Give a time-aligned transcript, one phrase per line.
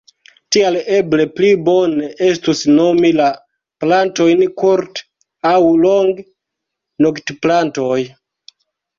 [0.55, 3.27] Tial eble pli bone estus nomi la
[3.83, 5.01] plantojn kurt-
[5.51, 7.99] aŭ long-noktplantoj.